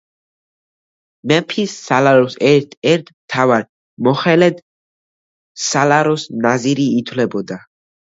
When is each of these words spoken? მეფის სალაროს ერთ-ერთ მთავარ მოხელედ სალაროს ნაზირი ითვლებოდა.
მეფის 1.31 1.73
სალაროს 1.89 2.37
ერთ-ერთ 2.51 3.11
მთავარ 3.17 3.65
მოხელედ 4.07 4.63
სალაროს 5.65 6.25
ნაზირი 6.47 6.87
ითვლებოდა. 7.03 7.61